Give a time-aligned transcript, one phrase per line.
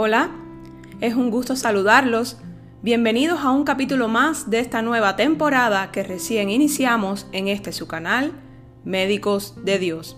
[0.00, 0.30] Hola,
[1.00, 2.36] es un gusto saludarlos.
[2.82, 7.88] Bienvenidos a un capítulo más de esta nueva temporada que recién iniciamos en este su
[7.88, 8.30] canal,
[8.84, 10.16] Médicos de Dios.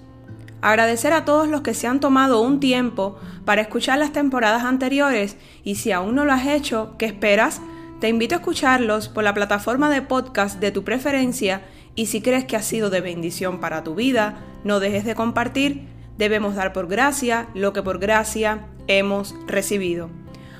[0.61, 5.39] Agradecer a todos los que se han tomado un tiempo para escuchar las temporadas anteriores
[5.65, 7.63] y si aún no lo has hecho, ¿qué esperas?
[8.01, 11.63] Te invito a escucharlos por la plataforma de podcast de tu preferencia
[11.95, 15.89] y si crees que ha sido de bendición para tu vida, no dejes de compartir.
[16.19, 18.67] Debemos dar por gracia lo que por gracia
[18.99, 20.11] hemos recibido.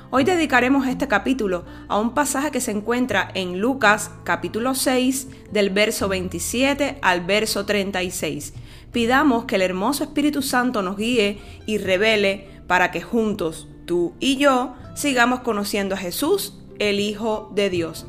[0.09, 5.69] Hoy dedicaremos este capítulo a un pasaje que se encuentra en Lucas capítulo 6 del
[5.69, 8.53] verso 27 al verso 36.
[8.91, 14.37] Pidamos que el hermoso Espíritu Santo nos guíe y revele para que juntos, tú y
[14.37, 18.05] yo, sigamos conociendo a Jesús, el Hijo de Dios.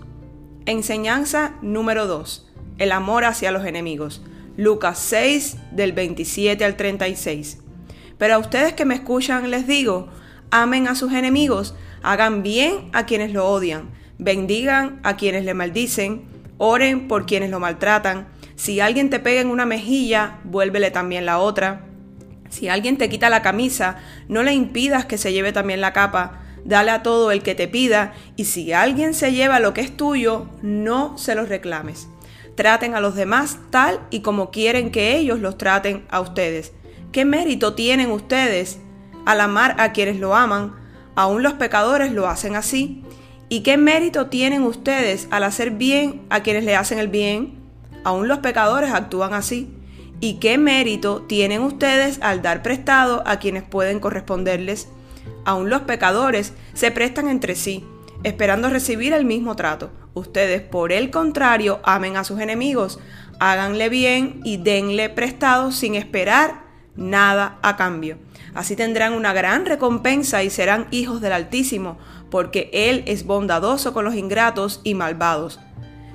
[0.66, 2.48] Enseñanza número 2.
[2.78, 4.22] El amor hacia los enemigos.
[4.56, 7.61] Lucas 6 del 27 al 36.
[8.22, 10.06] Pero a ustedes que me escuchan les digo,
[10.52, 16.22] amen a sus enemigos, hagan bien a quienes lo odian, bendigan a quienes le maldicen,
[16.56, 18.28] oren por quienes lo maltratan.
[18.54, 21.84] Si alguien te pega en una mejilla, vuélvele también la otra.
[22.48, 23.96] Si alguien te quita la camisa,
[24.28, 26.42] no le impidas que se lleve también la capa.
[26.64, 29.96] Dale a todo el que te pida, y si alguien se lleva lo que es
[29.96, 32.06] tuyo, no se los reclames.
[32.54, 36.72] Traten a los demás tal y como quieren que ellos los traten a ustedes.
[37.12, 38.78] ¿Qué mérito tienen ustedes
[39.26, 40.74] al amar a quienes lo aman?
[41.14, 43.04] Aún los pecadores lo hacen así.
[43.50, 47.58] ¿Y qué mérito tienen ustedes al hacer bien a quienes le hacen el bien?
[48.02, 49.70] Aún los pecadores actúan así.
[50.20, 54.88] ¿Y qué mérito tienen ustedes al dar prestado a quienes pueden corresponderles?
[55.44, 57.84] Aún los pecadores se prestan entre sí,
[58.22, 59.90] esperando recibir el mismo trato.
[60.14, 63.00] Ustedes, por el contrario, amen a sus enemigos,
[63.38, 66.61] háganle bien y denle prestado sin esperar
[66.96, 68.18] nada a cambio.
[68.54, 71.98] Así tendrán una gran recompensa y serán hijos del Altísimo,
[72.30, 75.58] porque Él es bondadoso con los ingratos y malvados.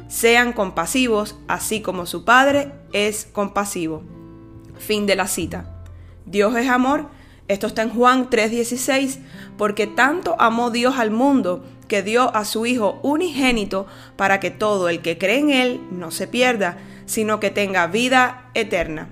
[0.08, 4.04] Sean compasivos, así como su Padre es compasivo.
[4.78, 5.84] Fin de la cita.
[6.26, 7.08] Dios es amor.
[7.48, 9.20] Esto está en Juan 3:16,
[9.58, 13.88] porque tanto amó Dios al mundo que dio a su Hijo unigénito
[14.18, 18.50] para que todo el que cree en Él no se pierda, sino que tenga vida
[18.54, 19.10] eterna.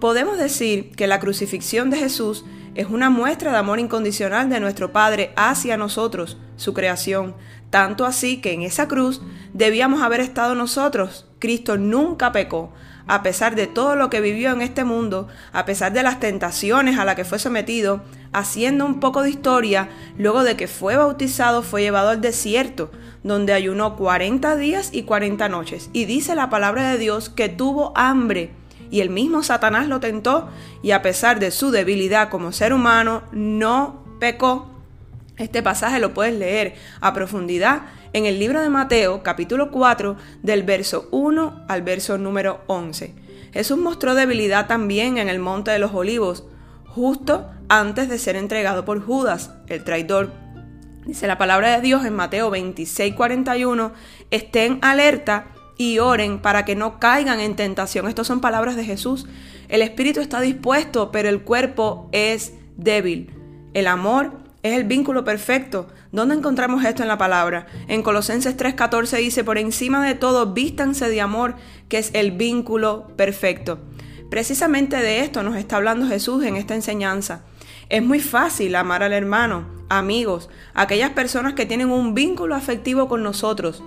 [0.00, 4.92] Podemos decir que la crucifixión de Jesús es una muestra de amor incondicional de nuestro
[4.92, 7.34] Padre hacia nosotros, su creación,
[7.68, 9.20] tanto así que en esa cruz
[9.52, 11.26] debíamos haber estado nosotros.
[11.38, 12.72] Cristo nunca pecó,
[13.06, 16.98] a pesar de todo lo que vivió en este mundo, a pesar de las tentaciones
[16.98, 21.62] a las que fue sometido, haciendo un poco de historia, luego de que fue bautizado
[21.62, 22.90] fue llevado al desierto,
[23.22, 27.92] donde ayunó 40 días y 40 noches, y dice la palabra de Dios que tuvo
[27.96, 28.58] hambre
[28.90, 30.48] y el mismo Satanás lo tentó
[30.82, 34.68] y a pesar de su debilidad como ser humano, no pecó.
[35.36, 40.64] Este pasaje lo puedes leer a profundidad en el libro de Mateo capítulo 4 del
[40.64, 43.14] verso 1 al verso número 11.
[43.52, 46.44] Jesús mostró debilidad también en el monte de los olivos,
[46.86, 50.32] justo antes de ser entregado por Judas, el traidor.
[51.06, 53.92] Dice la palabra de Dios en Mateo 26, 41,
[54.30, 55.46] estén alerta
[55.80, 58.06] y oren para que no caigan en tentación.
[58.06, 59.26] Estas son palabras de Jesús.
[59.70, 63.30] El espíritu está dispuesto, pero el cuerpo es débil.
[63.72, 64.32] El amor
[64.62, 65.88] es el vínculo perfecto.
[66.12, 67.66] ¿Dónde encontramos esto en la palabra?
[67.88, 71.56] En Colosenses 3:14 dice, por encima de todo, vístanse de amor,
[71.88, 73.78] que es el vínculo perfecto.
[74.28, 77.40] Precisamente de esto nos está hablando Jesús en esta enseñanza.
[77.88, 83.22] Es muy fácil amar al hermano, amigos, aquellas personas que tienen un vínculo afectivo con
[83.22, 83.82] nosotros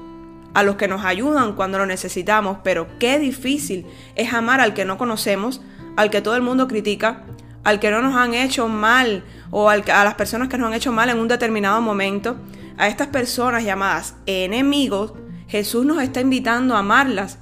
[0.53, 4.86] a los que nos ayudan cuando lo necesitamos, pero qué difícil es amar al que
[4.86, 5.62] no conocemos,
[5.96, 7.24] al que todo el mundo critica,
[7.64, 10.92] al que no nos han hecho mal o a las personas que nos han hecho
[10.92, 12.38] mal en un determinado momento.
[12.78, 15.13] A estas personas llamadas enemigos,
[15.47, 17.38] Jesús nos está invitando a amarlas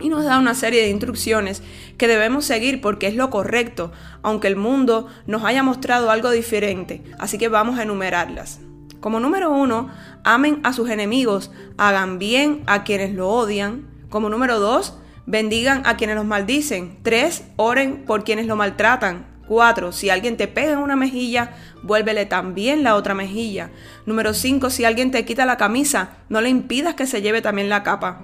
[0.00, 1.62] y nos da una serie de instrucciones
[1.98, 3.92] que debemos seguir porque es lo correcto,
[4.22, 7.02] aunque el mundo nos haya mostrado algo diferente.
[7.18, 8.60] Así que vamos a enumerarlas.
[9.04, 9.90] Como número uno,
[10.24, 13.86] amen a sus enemigos, hagan bien a quienes lo odian.
[14.08, 14.96] Como número dos,
[15.26, 16.96] bendigan a quienes los maldicen.
[17.02, 19.26] Tres, oren por quienes lo maltratan.
[19.46, 21.52] Cuatro, si alguien te pega en una mejilla,
[21.82, 23.68] vuélvele también la otra mejilla.
[24.06, 27.68] Número cinco, si alguien te quita la camisa, no le impidas que se lleve también
[27.68, 28.22] la capa.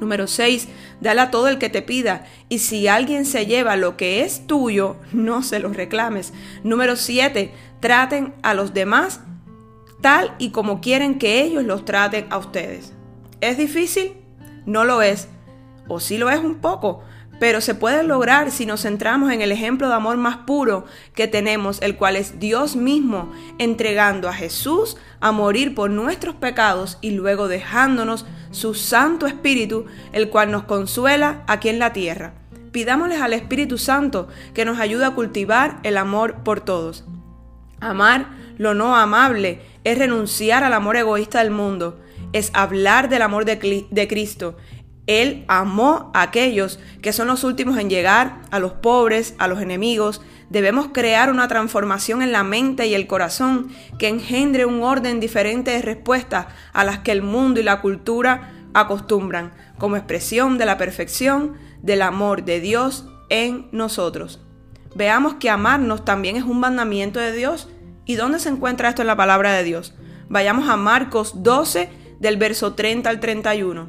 [0.00, 0.66] Número 6.
[1.00, 2.24] Dale a todo el que te pida.
[2.48, 6.32] Y si alguien se lleva lo que es tuyo, no se lo reclames.
[6.64, 7.52] Número 7.
[7.80, 9.20] Traten a los demás
[10.00, 12.92] tal y como quieren que ellos los traten a ustedes.
[13.40, 14.14] ¿Es difícil?
[14.66, 15.28] No lo es.
[15.88, 17.02] O sí lo es un poco,
[17.40, 21.26] pero se puede lograr si nos centramos en el ejemplo de amor más puro que
[21.26, 27.12] tenemos, el cual es Dios mismo entregando a Jesús a morir por nuestros pecados y
[27.12, 32.34] luego dejándonos su Santo Espíritu, el cual nos consuela aquí en la tierra.
[32.72, 37.04] Pidámosles al Espíritu Santo que nos ayude a cultivar el amor por todos.
[37.80, 38.26] Amar
[38.60, 41.98] lo no amable es renunciar al amor egoísta del mundo,
[42.34, 44.54] es hablar del amor de, de Cristo,
[45.06, 49.62] él amó a aquellos que son los últimos en llegar, a los pobres, a los
[49.62, 50.20] enemigos.
[50.50, 55.70] Debemos crear una transformación en la mente y el corazón que engendre un orden diferente
[55.70, 60.76] de respuestas a las que el mundo y la cultura acostumbran, como expresión de la
[60.76, 64.38] perfección del amor de Dios en nosotros.
[64.94, 67.68] Veamos que amarnos también es un mandamiento de Dios.
[68.04, 69.94] ¿Y dónde se encuentra esto en la palabra de Dios?
[70.28, 73.88] Vayamos a Marcos 12 del verso 30 al 31.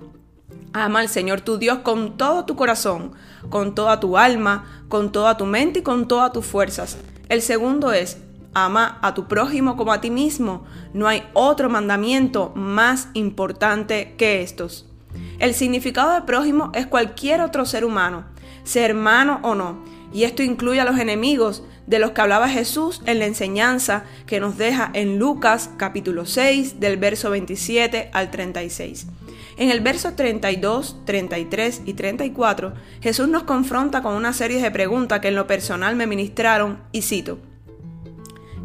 [0.73, 3.13] Ama al Señor tu Dios con todo tu corazón,
[3.49, 6.97] con toda tu alma, con toda tu mente y con todas tus fuerzas.
[7.29, 8.17] El segundo es,
[8.53, 10.65] ama a tu prójimo como a ti mismo.
[10.93, 14.87] No hay otro mandamiento más importante que estos.
[15.39, 18.25] El significado de prójimo es cualquier otro ser humano,
[18.63, 23.01] sea hermano o no, y esto incluye a los enemigos de los que hablaba Jesús
[23.05, 29.07] en la enseñanza que nos deja en Lucas capítulo 6 del verso 27 al 36.
[29.57, 35.19] En el verso 32, 33 y 34, Jesús nos confronta con una serie de preguntas
[35.19, 37.39] que en lo personal me ministraron y cito.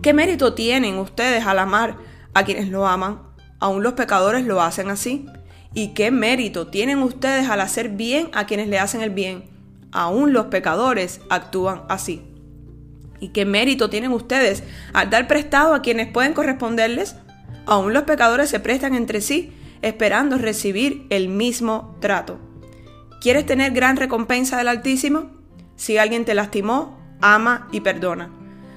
[0.03, 1.97] ¿Qué mérito tienen ustedes al amar
[2.33, 3.23] a quienes lo aman?
[3.59, 5.27] Aún los pecadores lo hacen así.
[5.75, 9.51] ¿Y qué mérito tienen ustedes al hacer bien a quienes le hacen el bien?
[9.91, 12.23] Aún los pecadores actúan así.
[13.21, 17.17] ¿Y qué mérito tienen ustedes al dar prestado a quienes pueden corresponderles?
[17.67, 19.53] Aún los pecadores se prestan entre sí
[19.83, 22.39] esperando recibir el mismo trato.
[23.21, 25.31] ¿Quieres tener gran recompensa del Altísimo?
[25.77, 28.31] Si alguien te lastimó, ama y perdona.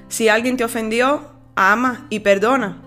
[0.08, 2.82] Si alguien te ofendió, ama y perdona.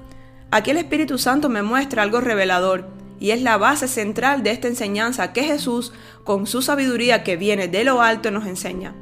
[0.51, 2.87] Aquí el Espíritu Santo me muestra algo revelador
[3.19, 7.67] y es la base central de esta enseñanza que Jesús, con su sabiduría que viene
[7.67, 8.93] de lo alto, nos enseña.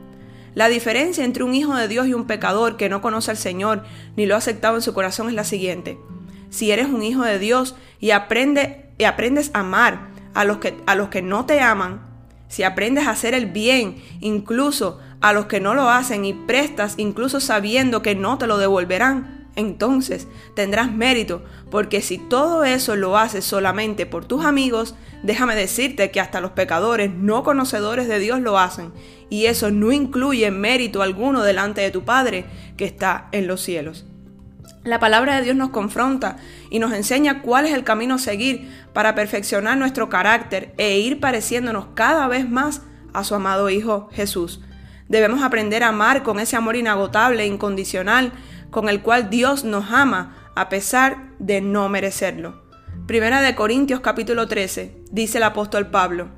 [0.53, 3.83] La diferencia entre un hijo de Dios y un pecador que no conoce al Señor
[4.17, 5.97] ni lo ha aceptado en su corazón es la siguiente.
[6.49, 10.77] Si eres un hijo de Dios y aprende y aprendes a amar a los, que,
[10.85, 12.01] a los que no te aman,
[12.49, 16.95] si aprendes a hacer el bien incluso a los que no lo hacen y prestas
[16.97, 23.17] incluso sabiendo que no te lo devolverán, entonces tendrás mérito, porque si todo eso lo
[23.17, 28.39] haces solamente por tus amigos, déjame decirte que hasta los pecadores no conocedores de Dios
[28.39, 28.91] lo hacen,
[29.29, 32.45] y eso no incluye mérito alguno delante de tu Padre
[32.77, 34.05] que está en los cielos.
[34.83, 36.37] La palabra de Dios nos confronta
[36.71, 41.19] y nos enseña cuál es el camino a seguir para perfeccionar nuestro carácter e ir
[41.19, 42.81] pareciéndonos cada vez más
[43.13, 44.61] a su amado Hijo Jesús.
[45.07, 48.31] Debemos aprender a amar con ese amor inagotable e incondicional
[48.71, 52.63] con el cual Dios nos ama a pesar de no merecerlo.
[53.05, 56.29] Primera de Corintios capítulo 13 dice el apóstol Pablo,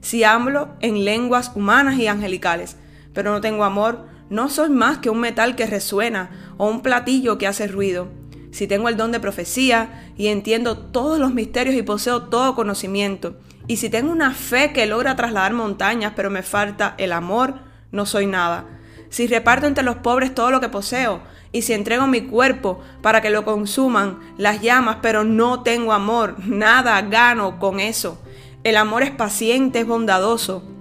[0.00, 2.76] si hablo en lenguas humanas y angelicales,
[3.12, 7.38] pero no tengo amor, no soy más que un metal que resuena o un platillo
[7.38, 8.08] que hace ruido.
[8.50, 13.36] Si tengo el don de profecía y entiendo todos los misterios y poseo todo conocimiento,
[13.68, 17.54] y si tengo una fe que logra trasladar montañas pero me falta el amor,
[17.92, 18.75] no soy nada.
[19.08, 21.20] Si reparto entre los pobres todo lo que poseo,
[21.52, 26.36] y si entrego mi cuerpo para que lo consuman las llamas, pero no tengo amor,
[26.44, 28.20] nada gano con eso.
[28.64, 30.76] El amor es paciente, es bondadoso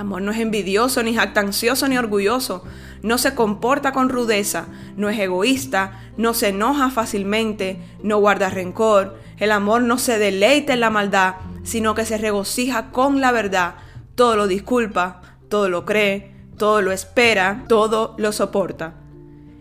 [0.00, 2.64] amor no es envidioso, ni jactancioso, ni orgulloso.
[3.02, 9.18] No se comporta con rudeza, no es egoísta, no se enoja fácilmente, no guarda rencor.
[9.38, 13.76] El amor no se deleita en la maldad, sino que se regocija con la verdad.
[14.14, 18.94] Todo lo disculpa, todo lo cree, todo lo espera, todo lo soporta.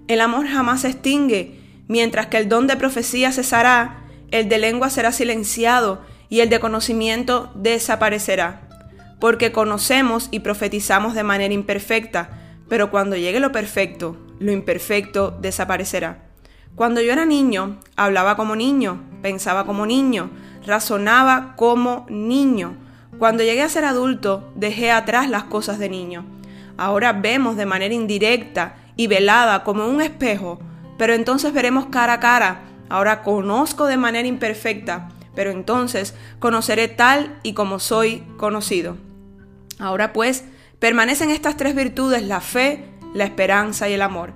[0.08, 4.92] El amor jamás se extingue, mientras que el don de profecía cesará, el de lengua
[4.92, 8.70] será silenciado y el de conocimiento desaparecerá
[9.20, 12.30] porque conocemos y profetizamos de manera imperfecta,
[12.70, 16.24] pero cuando llegue lo perfecto, lo imperfecto desaparecerá.
[16.76, 20.30] Cuando yo era niño, hablaba como niño, pensaba como niño,
[20.66, 22.78] razonaba como niño.
[23.18, 26.39] Cuando llegué a ser adulto, dejé atrás las cosas de niño.
[26.80, 30.62] Ahora vemos de manera indirecta y velada como un espejo,
[30.98, 32.62] pero entonces veremos cara a cara.
[32.88, 38.96] Ahora conozco de manera imperfecta, pero entonces conoceré tal y como soy conocido.
[39.78, 40.46] Ahora pues,
[40.80, 44.32] permanecen estas tres virtudes, la fe, la esperanza y el amor,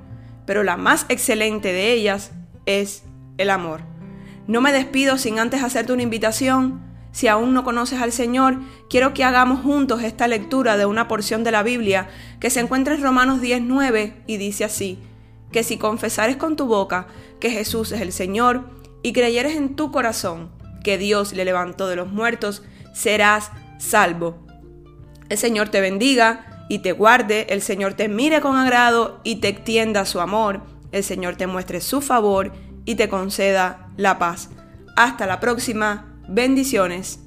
[0.45, 2.31] pero la más excelente de ellas
[2.65, 3.05] es
[3.37, 3.83] el amor.
[4.47, 6.81] No me despido sin antes hacerte una invitación.
[7.13, 8.57] Si aún no conoces al Señor,
[8.89, 12.95] quiero que hagamos juntos esta lectura de una porción de la Biblia que se encuentra
[12.95, 14.99] en Romanos 19 y dice así,
[15.51, 17.05] que si confesares con tu boca
[17.39, 18.63] que Jesús es el Señor
[19.03, 20.49] y creyeres en tu corazón
[20.83, 22.63] que Dios le levantó de los muertos,
[22.95, 24.45] serás salvo.
[25.29, 29.49] El Señor te bendiga y te guarde, el Señor te mire con agrado y te
[29.49, 32.51] extienda su amor, el Señor te muestre su favor
[32.85, 34.49] y te conceda la paz.
[34.95, 36.12] Hasta la próxima.
[36.27, 37.19] Bendiciones.